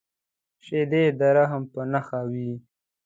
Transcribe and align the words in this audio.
شیدې 0.65 1.03
د 1.19 1.21
رحم 1.37 1.63
په 1.73 1.81
نښه 1.91 2.19
وي 2.31 2.51